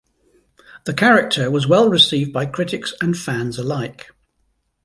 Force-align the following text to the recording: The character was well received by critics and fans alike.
The 0.85 0.95
character 0.95 1.51
was 1.51 1.67
well 1.67 1.87
received 1.87 2.33
by 2.33 2.47
critics 2.47 2.91
and 3.01 3.15
fans 3.15 3.59
alike. 3.59 4.09